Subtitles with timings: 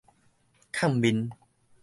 [0.73, 1.29] 崁面